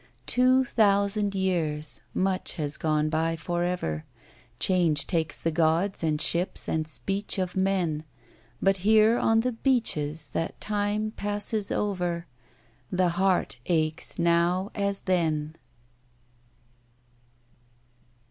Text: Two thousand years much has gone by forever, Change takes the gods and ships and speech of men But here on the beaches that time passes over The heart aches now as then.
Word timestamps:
Two 0.25 0.65
thousand 0.65 1.35
years 1.35 2.01
much 2.11 2.53
has 2.53 2.75
gone 2.75 3.07
by 3.07 3.35
forever, 3.35 4.03
Change 4.59 5.05
takes 5.05 5.37
the 5.39 5.51
gods 5.51 6.03
and 6.03 6.19
ships 6.19 6.67
and 6.67 6.87
speech 6.87 7.37
of 7.37 7.55
men 7.55 8.03
But 8.63 8.77
here 8.77 9.19
on 9.19 9.41
the 9.41 9.51
beaches 9.51 10.29
that 10.29 10.59
time 10.59 11.11
passes 11.15 11.71
over 11.71 12.25
The 12.91 13.09
heart 13.09 13.59
aches 13.67 14.17
now 14.17 14.71
as 14.73 15.01
then. 15.01 15.55